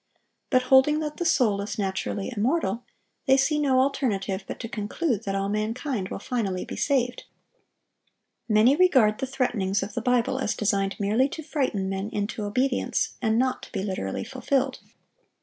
[0.49, 2.83] But holding that the soul is naturally immortal,
[3.27, 7.25] they see no alternative but to conclude that all mankind will finally be saved.
[8.49, 13.09] Many regard the threatenings of the Bible as designed merely to frighten men into obedience,
[13.21, 14.79] and not to be literally fulfilled.